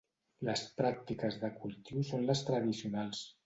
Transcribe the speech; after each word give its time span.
Les 0.47 0.63
pràctiques 0.79 1.39
de 1.45 1.53
cultiu 1.59 2.05
són 2.11 2.29
les 2.33 2.45
tradicionals. 2.51 3.25